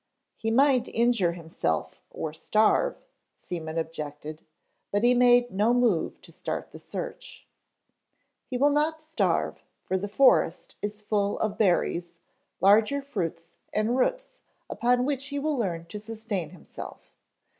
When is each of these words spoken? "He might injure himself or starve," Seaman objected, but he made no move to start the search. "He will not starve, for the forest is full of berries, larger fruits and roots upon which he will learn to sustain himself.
"He 0.35 0.49
might 0.49 0.87
injure 0.87 1.33
himself 1.33 2.01
or 2.09 2.33
starve," 2.33 2.97
Seaman 3.35 3.77
objected, 3.77 4.43
but 4.91 5.03
he 5.03 5.13
made 5.13 5.51
no 5.51 5.75
move 5.75 6.19
to 6.21 6.31
start 6.31 6.71
the 6.71 6.79
search. 6.79 7.45
"He 8.47 8.57
will 8.57 8.71
not 8.71 8.99
starve, 9.03 9.61
for 9.83 9.99
the 9.99 10.07
forest 10.07 10.75
is 10.81 11.03
full 11.03 11.37
of 11.37 11.59
berries, 11.59 12.15
larger 12.61 13.03
fruits 13.03 13.57
and 13.71 13.95
roots 13.95 14.39
upon 14.71 15.05
which 15.05 15.27
he 15.27 15.37
will 15.37 15.55
learn 15.55 15.85
to 15.85 16.01
sustain 16.01 16.49
himself. 16.49 17.11